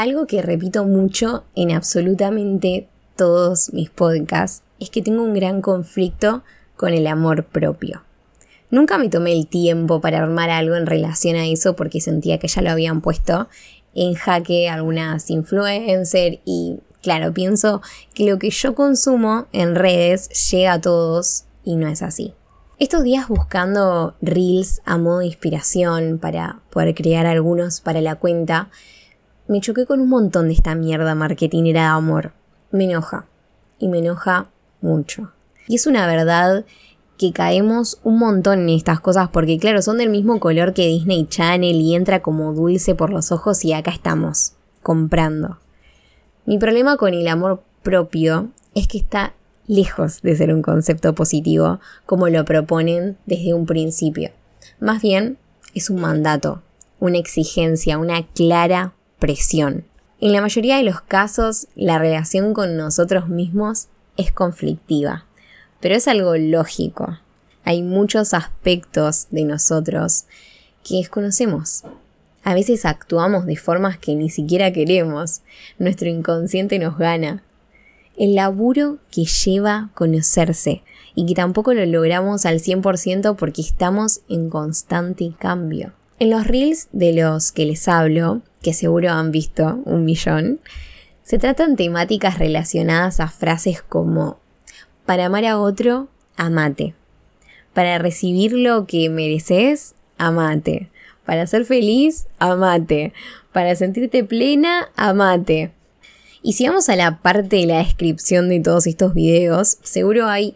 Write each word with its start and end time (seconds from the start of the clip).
Algo 0.00 0.26
que 0.26 0.40
repito 0.40 0.86
mucho 0.86 1.44
en 1.54 1.72
absolutamente 1.72 2.88
todos 3.16 3.70
mis 3.74 3.90
podcasts 3.90 4.62
es 4.78 4.88
que 4.88 5.02
tengo 5.02 5.22
un 5.22 5.34
gran 5.34 5.60
conflicto 5.60 6.42
con 6.74 6.94
el 6.94 7.06
amor 7.06 7.44
propio. 7.44 8.02
Nunca 8.70 8.96
me 8.96 9.10
tomé 9.10 9.34
el 9.34 9.46
tiempo 9.46 10.00
para 10.00 10.22
armar 10.22 10.48
algo 10.48 10.74
en 10.74 10.86
relación 10.86 11.36
a 11.36 11.46
eso 11.46 11.76
porque 11.76 12.00
sentía 12.00 12.38
que 12.38 12.48
ya 12.48 12.62
lo 12.62 12.70
habían 12.70 13.02
puesto 13.02 13.50
en 13.94 14.14
jaque 14.14 14.70
algunas 14.70 15.28
influencers 15.28 16.38
y 16.46 16.78
claro, 17.02 17.34
pienso 17.34 17.82
que 18.14 18.24
lo 18.24 18.38
que 18.38 18.48
yo 18.48 18.74
consumo 18.74 19.48
en 19.52 19.74
redes 19.74 20.30
llega 20.50 20.72
a 20.72 20.80
todos 20.80 21.44
y 21.62 21.76
no 21.76 21.88
es 21.88 22.00
así. 22.00 22.32
Estos 22.78 23.04
días 23.04 23.28
buscando 23.28 24.14
reels 24.22 24.80
a 24.86 24.96
modo 24.96 25.18
de 25.18 25.26
inspiración 25.26 26.18
para 26.18 26.62
poder 26.70 26.94
crear 26.94 27.26
algunos 27.26 27.82
para 27.82 28.00
la 28.00 28.14
cuenta, 28.14 28.70
me 29.50 29.60
choqué 29.60 29.84
con 29.84 29.98
un 29.98 30.08
montón 30.08 30.46
de 30.46 30.54
esta 30.54 30.76
mierda 30.76 31.16
marketingera 31.16 31.80
de 31.80 31.86
amor. 31.88 32.32
Me 32.70 32.84
enoja. 32.84 33.26
Y 33.80 33.88
me 33.88 33.98
enoja 33.98 34.46
mucho. 34.80 35.32
Y 35.66 35.74
es 35.74 35.88
una 35.88 36.06
verdad 36.06 36.64
que 37.18 37.32
caemos 37.32 37.98
un 38.04 38.20
montón 38.20 38.60
en 38.60 38.68
estas 38.68 39.00
cosas 39.00 39.28
porque 39.30 39.58
claro, 39.58 39.82
son 39.82 39.98
del 39.98 40.08
mismo 40.08 40.38
color 40.38 40.72
que 40.72 40.86
Disney 40.86 41.26
Channel 41.26 41.74
y 41.80 41.96
entra 41.96 42.22
como 42.22 42.54
dulce 42.54 42.94
por 42.94 43.10
los 43.10 43.32
ojos 43.32 43.64
y 43.64 43.72
acá 43.72 43.90
estamos, 43.90 44.52
comprando. 44.84 45.58
Mi 46.46 46.56
problema 46.56 46.96
con 46.96 47.12
el 47.12 47.26
amor 47.26 47.64
propio 47.82 48.50
es 48.76 48.86
que 48.86 48.98
está 48.98 49.34
lejos 49.66 50.22
de 50.22 50.36
ser 50.36 50.54
un 50.54 50.62
concepto 50.62 51.12
positivo 51.16 51.80
como 52.06 52.28
lo 52.28 52.44
proponen 52.44 53.18
desde 53.26 53.52
un 53.52 53.66
principio. 53.66 54.30
Más 54.78 55.02
bien 55.02 55.38
es 55.74 55.90
un 55.90 56.00
mandato, 56.00 56.62
una 57.00 57.18
exigencia, 57.18 57.98
una 57.98 58.24
clara 58.28 58.94
presión. 59.20 59.84
En 60.20 60.32
la 60.32 60.40
mayoría 60.40 60.76
de 60.76 60.82
los 60.82 61.00
casos, 61.00 61.68
la 61.76 61.98
relación 61.98 62.52
con 62.52 62.76
nosotros 62.76 63.28
mismos 63.28 63.86
es 64.16 64.32
conflictiva, 64.32 65.24
pero 65.80 65.94
es 65.94 66.08
algo 66.08 66.36
lógico. 66.36 67.18
Hay 67.64 67.82
muchos 67.82 68.34
aspectos 68.34 69.28
de 69.30 69.44
nosotros 69.44 70.24
que 70.82 70.96
desconocemos. 70.96 71.84
A 72.42 72.54
veces 72.54 72.84
actuamos 72.84 73.46
de 73.46 73.56
formas 73.56 73.98
que 73.98 74.14
ni 74.14 74.30
siquiera 74.30 74.72
queremos. 74.72 75.42
Nuestro 75.78 76.08
inconsciente 76.08 76.78
nos 76.78 76.98
gana. 76.98 77.42
El 78.16 78.34
laburo 78.34 78.98
que 79.10 79.24
lleva 79.24 79.90
conocerse 79.94 80.82
y 81.14 81.26
que 81.26 81.34
tampoco 81.34 81.74
lo 81.74 81.84
logramos 81.86 82.46
al 82.46 82.60
100% 82.60 83.36
porque 83.36 83.62
estamos 83.62 84.20
en 84.28 84.50
constante 84.50 85.32
cambio. 85.38 85.92
En 86.20 86.28
los 86.28 86.46
reels 86.46 86.88
de 86.92 87.14
los 87.14 87.50
que 87.50 87.64
les 87.64 87.88
hablo, 87.88 88.42
que 88.60 88.74
seguro 88.74 89.10
han 89.10 89.30
visto 89.30 89.80
un 89.86 90.04
millón, 90.04 90.60
se 91.22 91.38
tratan 91.38 91.76
temáticas 91.76 92.38
relacionadas 92.38 93.20
a 93.20 93.28
frases 93.28 93.80
como 93.80 94.38
para 95.06 95.24
amar 95.24 95.46
a 95.46 95.58
otro, 95.58 96.08
amate. 96.36 96.92
Para 97.72 97.96
recibir 97.96 98.52
lo 98.52 98.86
que 98.86 99.08
mereces, 99.08 99.94
amate. 100.18 100.90
Para 101.24 101.46
ser 101.46 101.64
feliz, 101.64 102.26
amate. 102.38 103.14
Para 103.54 103.74
sentirte 103.74 104.22
plena, 104.22 104.90
amate. 104.96 105.70
Y 106.42 106.52
si 106.52 106.68
vamos 106.68 106.90
a 106.90 106.96
la 106.96 107.22
parte 107.22 107.56
de 107.56 107.66
la 107.66 107.78
descripción 107.78 108.50
de 108.50 108.60
todos 108.60 108.86
estos 108.86 109.14
videos, 109.14 109.78
seguro 109.82 110.26
hay 110.26 110.54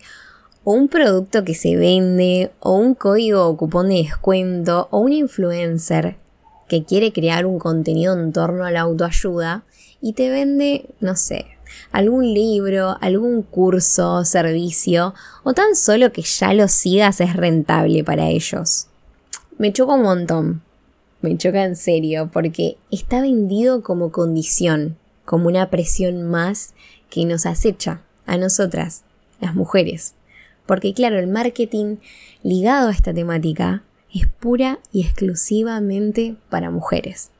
o 0.64 0.72
un 0.72 0.88
producto 0.88 1.44
que 1.44 1.54
se 1.54 1.76
vende, 1.76 2.50
o 2.60 2.76
un 2.76 2.94
código 2.94 3.46
o 3.46 3.56
cupón 3.56 3.90
de 3.90 3.96
descuento, 3.96 4.88
o 4.90 4.98
un 4.98 5.12
influencer 5.12 6.16
que 6.68 6.84
quiere 6.84 7.12
crear 7.12 7.44
un 7.44 7.58
contenido 7.58 8.18
en 8.18 8.32
torno 8.32 8.64
a 8.64 8.70
la 8.70 8.80
autoayuda 8.80 9.64
y 10.00 10.14
te 10.14 10.30
vende, 10.30 10.86
no 11.00 11.16
sé, 11.16 11.46
algún 11.92 12.32
libro, 12.32 12.96
algún 13.00 13.42
curso, 13.42 14.24
servicio, 14.24 15.14
o 15.42 15.52
tan 15.52 15.76
solo 15.76 16.12
que 16.12 16.22
ya 16.22 16.54
lo 16.54 16.68
sigas 16.68 17.20
es 17.20 17.36
rentable 17.36 18.02
para 18.02 18.28
ellos. 18.28 18.88
Me 19.58 19.72
choca 19.72 19.94
un 19.94 20.02
montón, 20.02 20.62
me 21.20 21.36
choca 21.36 21.64
en 21.64 21.76
serio, 21.76 22.30
porque 22.32 22.76
está 22.90 23.20
vendido 23.20 23.82
como 23.82 24.12
condición, 24.12 24.96
como 25.24 25.46
una 25.48 25.70
presión 25.70 26.22
más 26.22 26.74
que 27.10 27.24
nos 27.24 27.46
acecha 27.46 28.00
a 28.26 28.36
nosotras, 28.36 29.04
las 29.40 29.54
mujeres. 29.54 30.14
Porque 30.66 30.94
claro, 30.94 31.18
el 31.18 31.26
marketing 31.26 31.96
ligado 32.42 32.88
a 32.88 32.92
esta 32.92 33.12
temática 33.12 33.82
es 34.14 34.26
pura 34.26 34.78
y 34.92 35.02
exclusivamente 35.02 36.36
para 36.48 36.70
mujeres. 36.70 37.30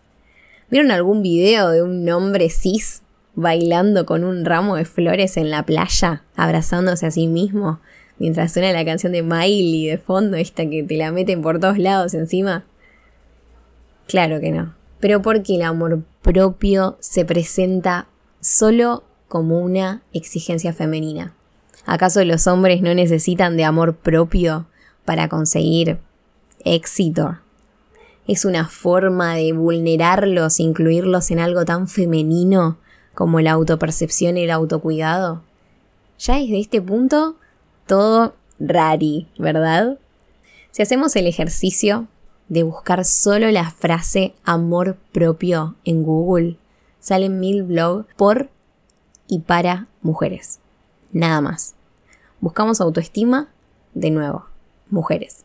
¿Vieron 0.70 0.90
algún 0.90 1.22
video 1.22 1.70
de 1.70 1.82
un 1.82 2.08
hombre 2.08 2.50
cis 2.50 3.02
bailando 3.34 4.06
con 4.06 4.24
un 4.24 4.44
ramo 4.44 4.76
de 4.76 4.84
flores 4.84 5.36
en 5.36 5.50
la 5.50 5.64
playa, 5.64 6.22
abrazándose 6.36 7.06
a 7.06 7.10
sí 7.10 7.26
mismo, 7.26 7.80
mientras 8.18 8.52
suena 8.52 8.72
la 8.72 8.84
canción 8.84 9.12
de 9.12 9.22
Miley 9.22 9.86
de 9.86 9.98
fondo, 9.98 10.36
esta 10.36 10.68
que 10.68 10.82
te 10.82 10.96
la 10.96 11.12
meten 11.12 11.42
por 11.42 11.60
todos 11.60 11.78
lados 11.78 12.14
encima? 12.14 12.64
Claro 14.06 14.40
que 14.40 14.50
no. 14.50 14.74
Pero 15.00 15.22
porque 15.22 15.56
el 15.56 15.62
amor 15.62 16.02
propio 16.22 16.96
se 17.00 17.24
presenta 17.24 18.08
solo 18.40 19.04
como 19.28 19.60
una 19.60 20.02
exigencia 20.12 20.72
femenina. 20.72 21.34
¿Acaso 21.86 22.24
los 22.24 22.46
hombres 22.46 22.80
no 22.80 22.94
necesitan 22.94 23.56
de 23.56 23.64
amor 23.64 23.94
propio 23.94 24.66
para 25.04 25.28
conseguir 25.28 25.98
éxito? 26.64 27.38
Es 28.26 28.46
una 28.46 28.68
forma 28.68 29.34
de 29.34 29.52
vulnerarlos, 29.52 30.60
incluirlos 30.60 31.30
en 31.30 31.40
algo 31.40 31.66
tan 31.66 31.86
femenino 31.86 32.78
como 33.14 33.40
la 33.40 33.52
autopercepción 33.52 34.38
y 34.38 34.44
el 34.44 34.50
autocuidado. 34.50 35.42
Ya 36.18 36.38
desde 36.38 36.58
este 36.58 36.80
punto, 36.80 37.36
todo 37.86 38.34
rari, 38.58 39.28
¿verdad? 39.38 39.98
Si 40.70 40.80
hacemos 40.80 41.14
el 41.16 41.26
ejercicio 41.26 42.08
de 42.48 42.62
buscar 42.62 43.04
solo 43.04 43.50
la 43.50 43.70
frase 43.70 44.34
amor 44.44 44.96
propio 45.12 45.76
en 45.84 46.02
Google, 46.02 46.56
salen 46.98 47.40
mil 47.40 47.62
blogs 47.62 48.06
por 48.16 48.48
y 49.28 49.40
para 49.40 49.86
mujeres 50.00 50.60
nada 51.14 51.40
más. 51.40 51.74
Buscamos 52.40 52.82
autoestima, 52.82 53.48
de 53.94 54.10
nuevo, 54.10 54.44
mujeres. 54.90 55.44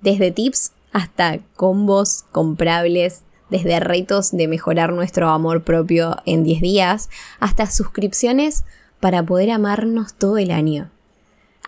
Desde 0.00 0.30
tips 0.30 0.70
hasta 0.92 1.40
combos 1.56 2.24
comprables, 2.30 3.22
desde 3.50 3.80
retos 3.80 4.30
de 4.30 4.46
mejorar 4.46 4.92
nuestro 4.92 5.28
amor 5.30 5.64
propio 5.64 6.16
en 6.24 6.44
10 6.44 6.60
días, 6.60 7.10
hasta 7.40 7.68
suscripciones 7.68 8.64
para 9.00 9.24
poder 9.24 9.50
amarnos 9.50 10.14
todo 10.14 10.38
el 10.38 10.52
año. 10.52 10.90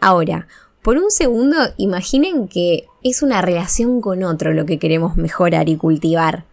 Ahora, 0.00 0.46
por 0.82 0.98
un 0.98 1.10
segundo, 1.10 1.56
imaginen 1.76 2.46
que 2.46 2.86
es 3.02 3.22
una 3.22 3.42
relación 3.42 4.00
con 4.00 4.22
otro 4.22 4.52
lo 4.52 4.66
que 4.66 4.78
queremos 4.78 5.16
mejorar 5.16 5.68
y 5.68 5.76
cultivar. 5.76 6.44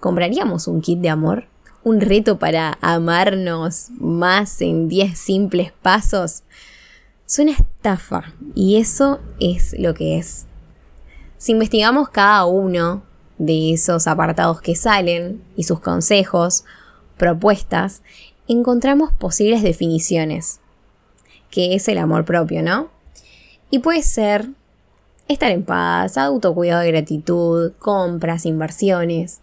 ¿Compraríamos 0.00 0.68
un 0.68 0.80
kit 0.80 1.00
de 1.00 1.10
amor? 1.10 1.44
Un 1.84 2.00
reto 2.00 2.38
para 2.38 2.78
amarnos 2.80 3.90
más 3.98 4.60
en 4.62 4.88
10 4.88 5.18
simples 5.18 5.72
pasos, 5.82 6.42
suena 7.26 7.52
estafa 7.52 8.32
y 8.54 8.76
eso 8.76 9.20
es 9.38 9.76
lo 9.78 9.94
que 9.94 10.18
es. 10.18 10.46
Si 11.36 11.52
investigamos 11.52 12.08
cada 12.08 12.46
uno 12.46 13.02
de 13.36 13.74
esos 13.74 14.06
apartados 14.06 14.62
que 14.62 14.74
salen 14.74 15.42
y 15.56 15.64
sus 15.64 15.80
consejos, 15.80 16.64
propuestas, 17.18 18.02
encontramos 18.48 19.12
posibles 19.12 19.62
definiciones, 19.62 20.60
que 21.50 21.74
es 21.74 21.86
el 21.88 21.98
amor 21.98 22.24
propio, 22.24 22.62
¿no? 22.62 22.88
Y 23.70 23.80
puede 23.80 24.02
ser 24.02 24.48
estar 25.28 25.50
en 25.50 25.64
paz, 25.64 26.16
autocuidado 26.16 26.80
de 26.80 26.92
gratitud, 26.92 27.72
compras, 27.78 28.46
inversiones. 28.46 29.40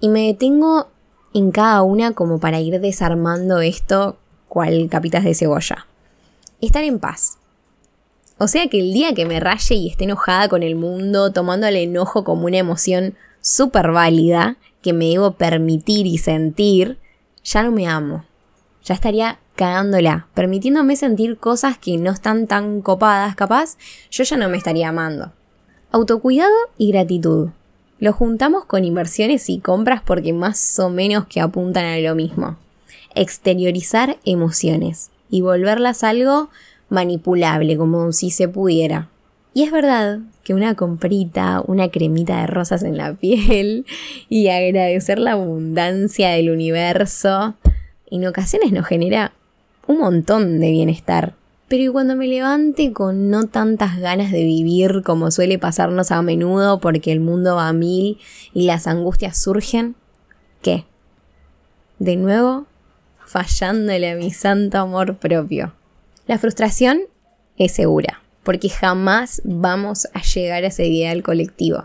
Y 0.00 0.08
me 0.08 0.26
detengo 0.26 0.88
en 1.34 1.50
cada 1.50 1.82
una 1.82 2.12
como 2.12 2.38
para 2.38 2.60
ir 2.60 2.80
desarmando 2.80 3.60
esto 3.60 4.16
cual 4.48 4.88
capitas 4.88 5.24
de 5.24 5.34
cebolla. 5.34 5.86
Estar 6.60 6.84
en 6.84 7.00
paz. 7.00 7.38
O 8.38 8.48
sea 8.48 8.68
que 8.68 8.80
el 8.80 8.92
día 8.92 9.14
que 9.14 9.26
me 9.26 9.40
raye 9.40 9.74
y 9.74 9.88
esté 9.88 10.04
enojada 10.04 10.48
con 10.48 10.62
el 10.62 10.76
mundo, 10.76 11.32
tomando 11.32 11.66
el 11.66 11.76
enojo 11.76 12.24
como 12.24 12.46
una 12.46 12.58
emoción 12.58 13.14
súper 13.40 13.90
válida 13.90 14.56
que 14.80 14.92
me 14.92 15.06
debo 15.06 15.32
permitir 15.32 16.06
y 16.06 16.18
sentir, 16.18 16.98
ya 17.42 17.62
no 17.62 17.72
me 17.72 17.86
amo. 17.88 18.24
Ya 18.84 18.94
estaría 18.94 19.38
cagándola, 19.56 20.28
permitiéndome 20.34 20.96
sentir 20.96 21.38
cosas 21.38 21.78
que 21.78 21.96
no 21.96 22.10
están 22.10 22.46
tan 22.46 22.80
copadas, 22.80 23.34
capaz, 23.34 23.76
yo 24.10 24.24
ya 24.24 24.36
no 24.36 24.48
me 24.48 24.56
estaría 24.56 24.88
amando. 24.88 25.32
Autocuidado 25.90 26.54
y 26.76 26.92
gratitud. 26.92 27.50
Lo 27.98 28.12
juntamos 28.12 28.64
con 28.64 28.84
inversiones 28.84 29.48
y 29.48 29.58
compras 29.58 30.02
porque 30.04 30.32
más 30.32 30.78
o 30.78 30.90
menos 30.90 31.26
que 31.26 31.40
apuntan 31.40 31.84
a 31.84 31.98
lo 31.98 32.14
mismo. 32.14 32.56
Exteriorizar 33.14 34.18
emociones 34.24 35.10
y 35.30 35.40
volverlas 35.40 36.04
algo 36.04 36.50
manipulable, 36.88 37.76
como 37.76 38.12
si 38.12 38.30
se 38.30 38.48
pudiera. 38.48 39.08
Y 39.54 39.62
es 39.62 39.70
verdad 39.70 40.18
que 40.42 40.54
una 40.54 40.74
comprita, 40.74 41.62
una 41.66 41.88
cremita 41.88 42.40
de 42.40 42.46
rosas 42.48 42.82
en 42.82 42.96
la 42.96 43.14
piel 43.14 43.86
y 44.28 44.48
agradecer 44.48 45.18
la 45.18 45.32
abundancia 45.32 46.30
del 46.30 46.50
universo 46.50 47.54
en 48.10 48.26
ocasiones 48.26 48.70
nos 48.72 48.86
genera 48.86 49.32
un 49.86 49.98
montón 49.98 50.60
de 50.60 50.70
bienestar. 50.70 51.34
Pero 51.68 51.92
cuando 51.92 52.14
me 52.14 52.26
levante 52.26 52.92
con 52.92 53.30
no 53.30 53.46
tantas 53.46 53.98
ganas 53.98 54.30
de 54.30 54.44
vivir 54.44 55.02
como 55.02 55.30
suele 55.30 55.58
pasarnos 55.58 56.10
a 56.10 56.20
menudo 56.20 56.78
porque 56.78 57.10
el 57.10 57.20
mundo 57.20 57.56
va 57.56 57.68
a 57.68 57.72
mil 57.72 58.18
y 58.52 58.66
las 58.66 58.86
angustias 58.86 59.40
surgen, 59.40 59.96
¿qué? 60.60 60.84
De 61.98 62.16
nuevo, 62.16 62.66
fallándole 63.24 64.10
a 64.10 64.16
mi 64.16 64.30
santo 64.30 64.78
amor 64.78 65.16
propio. 65.16 65.72
La 66.26 66.38
frustración 66.38 67.00
es 67.56 67.72
segura 67.72 68.20
porque 68.44 68.68
jamás 68.68 69.40
vamos 69.44 70.06
a 70.12 70.22
llegar 70.22 70.64
a 70.64 70.68
ese 70.68 70.86
ideal 70.86 71.22
colectivo. 71.22 71.84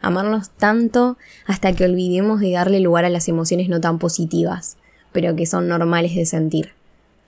Amarnos 0.00 0.50
tanto 0.50 1.18
hasta 1.46 1.74
que 1.74 1.84
olvidemos 1.84 2.40
de 2.40 2.52
darle 2.52 2.80
lugar 2.80 3.04
a 3.04 3.10
las 3.10 3.28
emociones 3.28 3.68
no 3.68 3.80
tan 3.80 3.98
positivas, 3.98 4.78
pero 5.12 5.36
que 5.36 5.46
son 5.46 5.68
normales 5.68 6.14
de 6.14 6.24
sentir. 6.24 6.79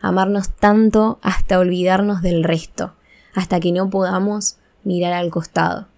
Amarnos 0.02 0.50
tanto 0.50 1.18
hasta 1.22 1.58
olvidarnos 1.58 2.20
del 2.20 2.44
resto, 2.44 2.92
hasta 3.34 3.58
que 3.58 3.72
no 3.72 3.88
podamos 3.88 4.58
mirar 4.84 5.14
al 5.14 5.30
costado. 5.30 5.88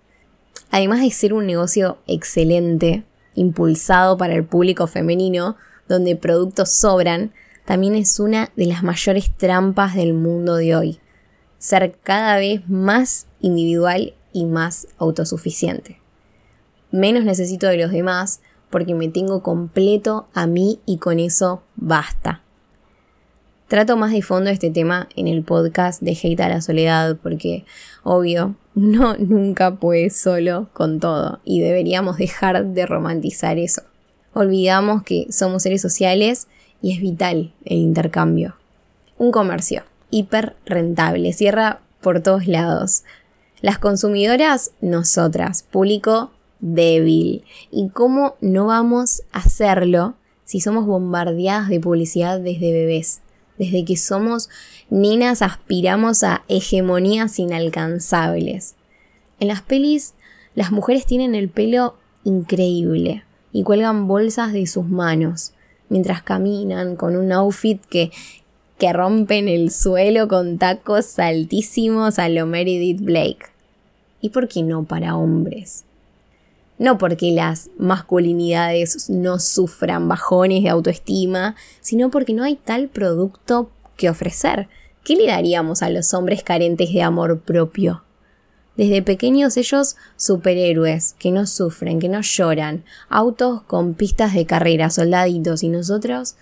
Además 0.71 1.01
de 1.01 1.11
ser 1.11 1.35
un 1.35 1.47
negocio 1.47 1.99
excelente, 2.07 3.03
impulsado 3.35 4.17
para 4.17 4.35
el 4.35 4.45
público 4.45 4.87
femenino, 4.87 5.57
donde 5.89 6.15
productos 6.15 6.77
sobran, 6.79 7.33
también 7.65 7.97
es 7.97 8.21
una 8.21 8.51
de 8.55 8.67
las 8.67 8.85
mayores 8.85 9.37
trampas 9.37 9.97
del 9.97 10.15
mundo 10.15 10.55
de 10.55 10.77
hoy 10.77 11.01
ser 11.65 11.97
cada 12.03 12.37
vez 12.37 12.69
más 12.69 13.27
individual 13.41 14.13
y 14.35 14.45
más 14.45 14.87
autosuficiente. 14.99 15.99
Menos 16.91 17.25
necesito 17.25 17.69
de 17.69 17.79
los 17.79 17.91
demás 17.91 18.43
porque 18.69 18.95
me 18.95 19.09
tengo 19.09 19.43
completo 19.43 20.29
a 20.35 20.47
mí 20.47 20.81
y 20.85 20.99
con 20.99 21.19
eso 21.19 21.63
basta. 21.75 22.44
Trato 23.69 23.97
más 23.97 24.13
de 24.13 24.21
fondo 24.21 24.51
este 24.51 24.71
tema 24.71 25.09
en 25.17 25.27
el 25.27 25.43
podcast 25.43 26.03
de 26.03 26.13
Hate 26.13 26.41
a 26.41 26.49
la 26.49 26.61
Soledad 26.61 27.17
porque, 27.23 27.65
obvio, 28.03 28.57
uno 28.75 29.17
nunca 29.19 29.77
puede 29.77 30.11
solo 30.11 30.69
con 30.73 31.01
todo 31.01 31.41
y 31.45 31.61
deberíamos 31.61 32.19
dejar 32.19 32.67
de 32.67 32.87
romantizar 32.87 33.59
eso. 33.59 33.83
Olvidamos 34.35 35.03
que 35.03 35.27
somos 35.31 35.63
seres 35.63 35.81
sociales 35.81 36.49
y 36.83 36.93
es 36.93 37.01
vital 37.01 37.53
el 37.65 37.79
intercambio. 37.79 38.57
Un 39.17 39.31
comercio 39.31 39.85
hiper 40.11 40.55
rentable, 40.67 41.33
cierra 41.33 41.81
por 42.01 42.21
todos 42.21 42.47
lados. 42.47 43.03
Las 43.61 43.79
consumidoras, 43.79 44.73
nosotras, 44.81 45.63
público 45.63 46.31
débil. 46.61 47.45
¿Y 47.71 47.89
cómo 47.89 48.37
no 48.41 48.67
vamos 48.67 49.23
a 49.33 49.39
hacerlo 49.39 50.15
si 50.45 50.61
somos 50.61 50.87
bombardeadas 50.87 51.69
de 51.69 51.81
publicidad 51.81 52.39
desde 52.39 52.73
bebés? 52.73 53.23
Desde 53.59 53.85
que 53.85 53.97
somos 53.97 54.49
nenas 54.91 55.43
aspiramos 55.43 56.25
a 56.25 56.45
hegemonías 56.49 57.39
inalcanzables. 57.39 58.75
En 59.41 59.49
las 59.49 59.63
pelis, 59.63 60.15
las 60.55 60.73
mujeres 60.73 61.07
tienen 61.07 61.35
el 61.35 61.49
pelo 61.49 61.97
increíble 62.25 63.25
y 63.53 63.63
cuelgan 63.63 64.09
bolsas 64.09 64.53
de 64.53 64.67
sus 64.67 64.87
manos 64.87 65.53
mientras 65.89 66.23
caminan 66.23 66.97
con 66.97 67.17
un 67.17 67.31
outfit 67.33 67.81
que 67.85 68.11
que 68.79 68.93
rompen 68.93 69.49
el 69.49 69.71
suelo 69.71 70.29
con 70.29 70.59
tacos 70.59 71.19
altísimos 71.19 72.19
a 72.19 72.29
lo 72.29 72.47
Meredith 72.47 73.01
Blake. 73.01 73.47
¿Y 74.21 74.31
por 74.31 74.49
qué 74.49 74.63
no 74.63 74.85
para 74.85 75.17
hombres? 75.17 75.85
No 76.79 76.99
porque 76.99 77.31
las 77.31 77.71
masculinidades 77.79 79.09
no 79.09 79.39
sufran 79.39 80.09
bajones 80.09 80.63
de 80.65 80.71
autoestima, 80.71 81.55
sino 81.81 82.11
porque 82.11 82.35
no 82.35 82.43
hay 82.43 82.57
tal 82.57 82.89
producto 82.89 83.71
que 83.97 84.11
ofrecer. 84.11 84.69
¿Qué 85.05 85.15
le 85.17 85.27
daríamos 85.27 85.83
a 85.83 85.91
los 85.91 86.15
hombres 86.15 86.43
carentes 86.43 86.93
de 86.93 87.03
amor 87.03 87.41
propio? 87.41 88.03
Desde 88.77 89.03
pequeños 89.03 89.57
ellos 89.57 89.97
superhéroes, 90.17 91.15
que 91.19 91.31
no 91.31 91.47
sufren, 91.47 92.01
que 92.01 92.09
no 92.09 92.23
lloran, 92.23 92.85
autos 93.09 93.63
con 93.63 93.95
pistas 93.95 94.35
de 94.35 94.47
carrera, 94.47 94.91
soldaditos 94.91 95.63
y 95.63 95.69
nosotros 95.69 96.35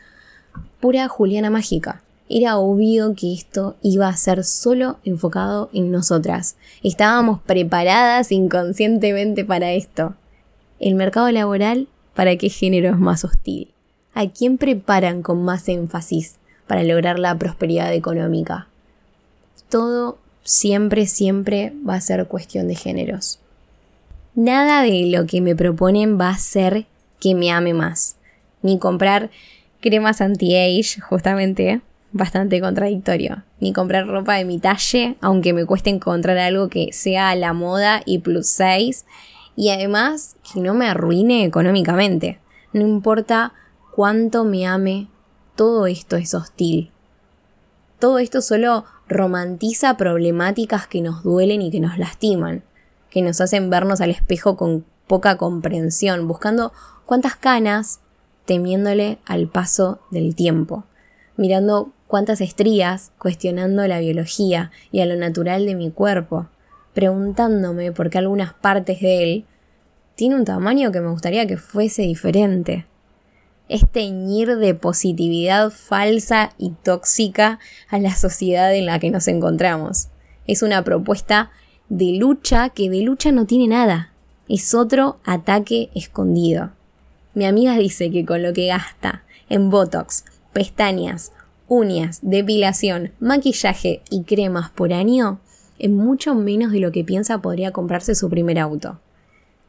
pura 0.80 1.08
Juliana 1.08 1.50
mágica 1.50 2.02
era 2.34 2.56
obvio 2.56 3.14
que 3.14 3.34
esto 3.34 3.76
iba 3.82 4.08
a 4.08 4.16
ser 4.16 4.44
solo 4.44 4.98
enfocado 5.04 5.68
en 5.74 5.90
nosotras. 5.90 6.56
Estábamos 6.82 7.40
preparadas 7.42 8.32
inconscientemente 8.32 9.44
para 9.44 9.72
esto. 9.72 10.14
El 10.82 10.96
mercado 10.96 11.30
laboral, 11.30 11.86
¿para 12.12 12.34
qué 12.34 12.48
género 12.48 12.90
es 12.90 12.98
más 12.98 13.24
hostil? 13.24 13.68
¿A 14.14 14.26
quién 14.26 14.58
preparan 14.58 15.22
con 15.22 15.44
más 15.44 15.68
énfasis 15.68 16.38
para 16.66 16.82
lograr 16.82 17.20
la 17.20 17.38
prosperidad 17.38 17.94
económica? 17.94 18.66
Todo 19.68 20.18
siempre, 20.42 21.06
siempre 21.06 21.72
va 21.88 21.94
a 21.94 22.00
ser 22.00 22.26
cuestión 22.26 22.66
de 22.66 22.74
géneros. 22.74 23.38
Nada 24.34 24.82
de 24.82 25.06
lo 25.06 25.24
que 25.26 25.40
me 25.40 25.54
proponen 25.54 26.20
va 26.20 26.30
a 26.30 26.38
ser 26.38 26.86
que 27.20 27.36
me 27.36 27.52
ame 27.52 27.74
más. 27.74 28.16
Ni 28.60 28.80
comprar 28.80 29.30
cremas 29.80 30.20
anti-age, 30.20 31.00
justamente, 31.00 31.80
bastante 32.10 32.60
contradictorio. 32.60 33.44
Ni 33.60 33.72
comprar 33.72 34.08
ropa 34.08 34.34
de 34.34 34.44
mi 34.44 34.58
talle, 34.58 35.14
aunque 35.20 35.52
me 35.52 35.64
cueste 35.64 35.90
encontrar 35.90 36.38
algo 36.38 36.68
que 36.68 36.92
sea 36.92 37.30
a 37.30 37.36
la 37.36 37.52
moda 37.52 38.02
y 38.04 38.18
plus 38.18 38.48
6. 38.48 39.04
Y 39.56 39.70
además 39.70 40.36
que 40.52 40.60
no 40.60 40.74
me 40.74 40.88
arruine 40.88 41.44
económicamente. 41.44 42.40
No 42.72 42.82
importa 42.82 43.52
cuánto 43.94 44.44
me 44.44 44.66
ame, 44.66 45.08
todo 45.56 45.86
esto 45.86 46.16
es 46.16 46.34
hostil. 46.34 46.90
Todo 47.98 48.18
esto 48.18 48.40
solo 48.40 48.84
romantiza 49.08 49.96
problemáticas 49.96 50.86
que 50.86 51.02
nos 51.02 51.22
duelen 51.22 51.62
y 51.62 51.70
que 51.70 51.80
nos 51.80 51.98
lastiman, 51.98 52.64
que 53.10 53.22
nos 53.22 53.40
hacen 53.40 53.68
vernos 53.70 54.00
al 54.00 54.10
espejo 54.10 54.56
con 54.56 54.84
poca 55.06 55.36
comprensión, 55.36 56.26
buscando 56.26 56.72
cuántas 57.04 57.36
canas, 57.36 58.00
temiéndole 58.46 59.18
al 59.26 59.48
paso 59.48 60.00
del 60.10 60.34
tiempo, 60.34 60.84
mirando 61.36 61.92
cuántas 62.06 62.40
estrías, 62.40 63.12
cuestionando 63.18 63.86
la 63.86 64.00
biología 64.00 64.70
y 64.90 65.00
a 65.00 65.06
lo 65.06 65.16
natural 65.16 65.66
de 65.66 65.74
mi 65.74 65.90
cuerpo, 65.90 66.48
preguntándome 66.94 67.92
por 67.92 68.10
qué 68.10 68.18
algunas 68.18 68.54
partes 68.54 69.00
de 69.00 69.22
él 69.22 69.44
tiene 70.14 70.36
un 70.36 70.44
tamaño 70.44 70.92
que 70.92 71.00
me 71.00 71.10
gustaría 71.10 71.46
que 71.46 71.56
fuese 71.56 72.02
diferente. 72.02 72.86
Es 73.68 73.88
teñir 73.88 74.56
de 74.56 74.74
positividad 74.74 75.70
falsa 75.70 76.52
y 76.58 76.70
tóxica 76.70 77.58
a 77.88 77.98
la 77.98 78.14
sociedad 78.14 78.74
en 78.74 78.86
la 78.86 78.98
que 78.98 79.10
nos 79.10 79.28
encontramos. 79.28 80.08
Es 80.46 80.62
una 80.62 80.84
propuesta 80.84 81.50
de 81.88 82.16
lucha 82.18 82.68
que 82.70 82.90
de 82.90 83.00
lucha 83.00 83.32
no 83.32 83.46
tiene 83.46 83.68
nada. 83.68 84.12
Es 84.48 84.74
otro 84.74 85.18
ataque 85.24 85.90
escondido. 85.94 86.72
Mi 87.34 87.46
amiga 87.46 87.76
dice 87.78 88.10
que 88.10 88.26
con 88.26 88.42
lo 88.42 88.52
que 88.52 88.66
gasta 88.66 89.24
en 89.48 89.70
Botox, 89.70 90.24
pestañas, 90.52 91.32
uñas, 91.68 92.18
depilación, 92.22 93.12
maquillaje 93.20 94.02
y 94.10 94.24
cremas 94.24 94.70
por 94.70 94.92
año, 94.92 95.40
es 95.82 95.90
mucho 95.90 96.34
menos 96.36 96.70
de 96.70 96.78
lo 96.78 96.92
que 96.92 97.04
piensa 97.04 97.42
podría 97.42 97.72
comprarse 97.72 98.14
su 98.14 98.30
primer 98.30 98.58
auto. 98.60 99.00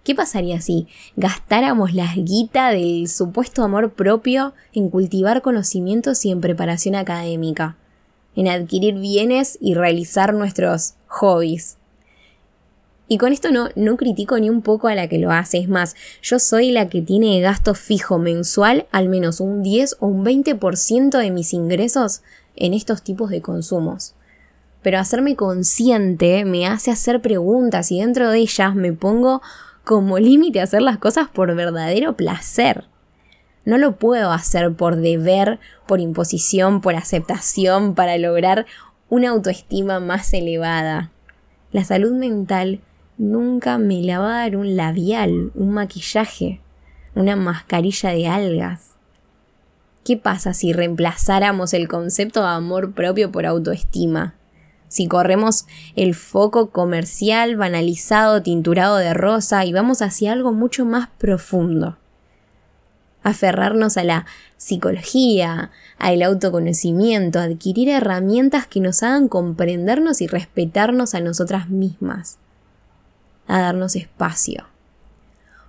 ¿Qué 0.03 0.13
pasaría 0.13 0.61
si 0.61 0.87
gastáramos 1.15 1.93
la 1.93 2.13
guita 2.15 2.69
del 2.69 3.07
supuesto 3.07 3.63
amor 3.63 3.93
propio 3.93 4.53
en 4.73 4.89
cultivar 4.89 5.41
conocimientos 5.41 6.23
y 6.25 6.31
en 6.31 6.39
preparación 6.39 6.93
académica, 6.93 7.77
en 8.35 8.47
adquirir 8.47 8.95
bienes 8.95 9.57
y 9.59 9.73
realizar 9.73 10.35
nuestros 10.35 10.93
hobbies? 11.07 11.77
Y 13.07 13.17
con 13.17 13.33
esto 13.33 13.51
no, 13.51 13.69
no 13.75 13.97
critico 13.97 14.37
ni 14.39 14.51
un 14.51 14.61
poco 14.61 14.89
a 14.89 14.95
la 14.95 15.07
que 15.07 15.17
lo 15.17 15.31
hace, 15.31 15.57
es 15.57 15.67
más, 15.67 15.95
yo 16.21 16.37
soy 16.37 16.71
la 16.71 16.89
que 16.89 17.01
tiene 17.01 17.41
gasto 17.41 17.73
fijo 17.73 18.19
mensual 18.19 18.85
al 18.91 19.09
menos 19.09 19.39
un 19.39 19.63
10 19.63 19.97
o 19.99 20.07
un 20.07 20.23
20% 20.23 21.17
de 21.17 21.31
mis 21.31 21.53
ingresos 21.53 22.21
en 22.55 22.75
estos 22.75 23.01
tipos 23.01 23.31
de 23.31 23.41
consumos. 23.41 24.13
Pero 24.83 24.99
hacerme 24.99 25.35
consciente 25.35 26.45
me 26.45 26.67
hace 26.67 26.91
hacer 26.91 27.21
preguntas 27.21 27.91
y 27.91 27.99
dentro 27.99 28.29
de 28.29 28.39
ellas 28.39 28.75
me 28.75 28.93
pongo 28.93 29.41
como 29.83 30.19
límite 30.19 30.61
hacer 30.61 30.81
las 30.81 30.97
cosas 30.97 31.27
por 31.29 31.55
verdadero 31.55 32.15
placer. 32.15 32.85
No 33.65 33.77
lo 33.77 33.95
puedo 33.95 34.31
hacer 34.31 34.73
por 34.73 34.97
deber, 34.97 35.59
por 35.87 36.01
imposición, 36.01 36.81
por 36.81 36.95
aceptación, 36.95 37.95
para 37.95 38.17
lograr 38.17 38.65
una 39.09 39.29
autoestima 39.29 39.99
más 39.99 40.33
elevada. 40.33 41.11
La 41.71 41.85
salud 41.85 42.11
mental 42.11 42.81
nunca 43.17 43.77
me 43.77 44.01
la 44.01 44.19
va 44.19 44.35
a 44.35 44.39
dar 44.39 44.57
un 44.57 44.75
labial, 44.75 45.51
un 45.55 45.71
maquillaje, 45.71 46.59
una 47.15 47.35
mascarilla 47.35 48.09
de 48.09 48.27
algas. 48.27 48.91
¿Qué 50.03 50.17
pasa 50.17 50.53
si 50.53 50.73
reemplazáramos 50.73 51.73
el 51.73 51.87
concepto 51.87 52.41
de 52.41 52.49
amor 52.49 52.91
propio 52.91 53.31
por 53.31 53.45
autoestima? 53.45 54.35
Si 54.93 55.07
corremos 55.07 55.65
el 55.95 56.13
foco 56.13 56.69
comercial, 56.69 57.55
banalizado, 57.55 58.43
tinturado 58.43 58.97
de 58.97 59.15
rosa 59.15 59.65
y 59.65 59.73
vamos 59.73 60.03
hacia 60.03 60.31
algo 60.31 60.53
mucho 60.53 60.85
más 60.85 61.09
profundo. 61.17 61.97
Aferrarnos 63.23 63.97
a 63.97 64.03
la 64.03 64.27
psicología, 64.55 65.71
al 65.97 66.21
autoconocimiento, 66.21 67.39
adquirir 67.39 67.89
herramientas 67.89 68.67
que 68.67 68.81
nos 68.81 69.01
hagan 69.01 69.29
comprendernos 69.29 70.21
y 70.21 70.27
respetarnos 70.27 71.15
a 71.15 71.21
nosotras 71.21 71.69
mismas. 71.69 72.37
A 73.47 73.61
darnos 73.61 73.95
espacio. 73.95 74.67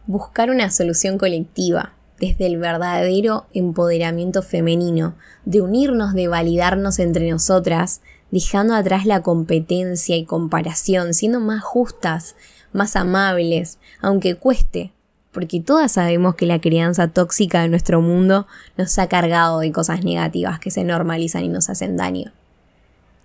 Buscar 0.07 0.51
una 0.51 0.69
solución 0.69 1.17
colectiva, 1.17 1.95
desde 2.21 2.45
el 2.45 2.59
verdadero 2.59 3.47
empoderamiento 3.55 4.43
femenino, 4.43 5.15
de 5.47 5.63
unirnos, 5.63 6.13
de 6.13 6.29
validarnos 6.29 6.99
entre 6.99 7.31
nosotras, 7.31 8.03
dejando 8.35 8.75
atrás 8.75 9.07
la 9.07 9.23
competencia 9.23 10.17
y 10.17 10.25
comparación, 10.25 11.15
siendo 11.15 11.39
más 11.39 11.63
justas, 11.63 12.35
más 12.73 12.97
amables, 12.97 13.79
aunque 14.01 14.35
cueste, 14.35 14.91
porque 15.31 15.61
todas 15.61 15.93
sabemos 15.93 16.35
que 16.35 16.45
la 16.45 16.61
crianza 16.61 17.07
tóxica 17.07 17.63
de 17.63 17.69
nuestro 17.69 18.01
mundo 18.01 18.49
nos 18.77 18.99
ha 18.99 19.07
cargado 19.07 19.61
de 19.61 19.71
cosas 19.71 20.03
negativas 20.03 20.59
que 20.59 20.73
se 20.73 20.83
normalizan 20.83 21.45
y 21.45 21.49
nos 21.49 21.71
hacen 21.71 21.97
daño. 21.97 22.33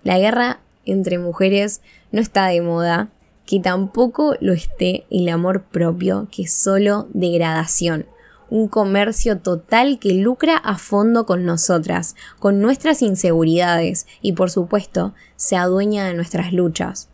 La 0.04 0.16
guerra 0.16 0.60
entre 0.84 1.18
mujeres 1.18 1.80
no 2.12 2.20
está 2.20 2.46
de 2.46 2.60
moda, 2.60 3.08
que 3.46 3.58
tampoco 3.58 4.36
lo 4.40 4.52
esté 4.52 5.06
el 5.10 5.28
amor 5.28 5.64
propio, 5.64 6.28
que 6.30 6.42
es 6.42 6.54
solo 6.54 7.08
degradación, 7.12 8.06
un 8.50 8.68
comercio 8.68 9.38
total 9.38 9.98
que 9.98 10.12
lucra 10.12 10.56
a 10.56 10.76
fondo 10.76 11.24
con 11.24 11.46
nosotras, 11.46 12.16
con 12.38 12.60
nuestras 12.60 13.00
inseguridades 13.00 14.06
y 14.20 14.32
por 14.32 14.50
supuesto 14.50 15.14
se 15.36 15.56
adueña 15.56 16.04
de 16.04 16.14
nuestras 16.14 16.52
luchas, 16.52 17.08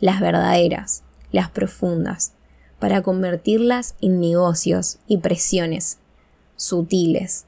las 0.00 0.20
verdaderas, 0.20 1.02
las 1.32 1.50
profundas, 1.50 2.32
para 2.78 3.02
convertirlas 3.02 3.96
en 4.00 4.20
negocios 4.20 4.98
y 5.08 5.18
presiones 5.18 5.98
sutiles, 6.56 7.46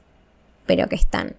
pero 0.65 0.87
que 0.87 0.95
están. 0.95 1.35